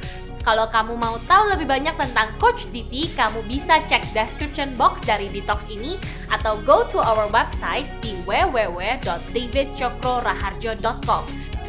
Kalau 0.42 0.66
kamu 0.66 0.99
mau 0.99 1.22
tahu 1.30 1.54
lebih 1.54 1.70
banyak 1.70 1.94
tentang 1.94 2.26
Coach 2.42 2.66
Diti, 2.75 3.06
kamu 3.14 3.46
bisa 3.46 3.78
cek 3.87 4.11
description 4.11 4.75
box 4.75 4.99
dari 5.06 5.30
Detox 5.30 5.70
ini 5.70 5.94
atau 6.34 6.58
go 6.66 6.82
to 6.90 6.99
our 6.99 7.30
website 7.30 7.87
di 8.02 8.18
www.davidcokroraharjo.com. 8.26 11.22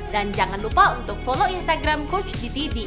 Dan 0.10 0.34
jangan 0.34 0.58
lupa 0.62 0.94
untuk 0.98 1.18
follow 1.22 1.46
Instagram 1.46 2.10
Coach 2.10 2.34
Diti 2.42 2.65
di 2.70 2.86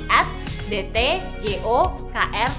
@dtjokron. 0.67 2.51